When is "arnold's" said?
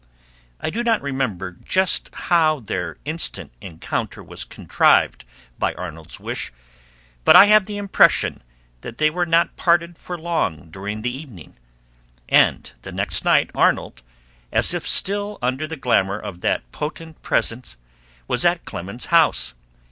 5.75-6.19